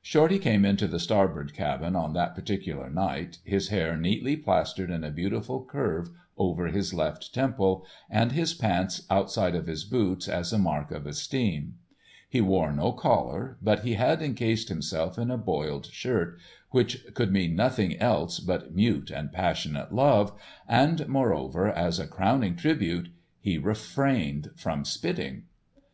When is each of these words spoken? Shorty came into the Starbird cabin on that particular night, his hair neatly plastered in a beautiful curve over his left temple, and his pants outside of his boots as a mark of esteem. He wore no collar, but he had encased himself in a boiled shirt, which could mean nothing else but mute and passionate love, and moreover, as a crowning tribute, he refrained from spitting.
Shorty 0.00 0.38
came 0.38 0.64
into 0.64 0.88
the 0.88 0.98
Starbird 0.98 1.52
cabin 1.52 1.94
on 1.94 2.14
that 2.14 2.34
particular 2.34 2.88
night, 2.88 3.40
his 3.44 3.68
hair 3.68 3.98
neatly 3.98 4.34
plastered 4.34 4.88
in 4.90 5.04
a 5.04 5.10
beautiful 5.10 5.62
curve 5.62 6.08
over 6.38 6.68
his 6.68 6.94
left 6.94 7.34
temple, 7.34 7.84
and 8.08 8.32
his 8.32 8.54
pants 8.54 9.02
outside 9.10 9.54
of 9.54 9.66
his 9.66 9.84
boots 9.84 10.26
as 10.26 10.54
a 10.54 10.58
mark 10.58 10.90
of 10.90 11.04
esteem. 11.06 11.74
He 12.30 12.40
wore 12.40 12.72
no 12.72 12.92
collar, 12.92 13.58
but 13.60 13.80
he 13.80 13.92
had 13.92 14.22
encased 14.22 14.70
himself 14.70 15.18
in 15.18 15.30
a 15.30 15.36
boiled 15.36 15.84
shirt, 15.92 16.38
which 16.70 17.04
could 17.12 17.30
mean 17.30 17.54
nothing 17.54 17.98
else 17.98 18.40
but 18.40 18.74
mute 18.74 19.10
and 19.10 19.32
passionate 19.32 19.92
love, 19.92 20.32
and 20.66 21.06
moreover, 21.08 21.68
as 21.70 21.98
a 21.98 22.06
crowning 22.08 22.56
tribute, 22.56 23.10
he 23.38 23.58
refrained 23.58 24.48
from 24.56 24.82
spitting. 24.86 25.42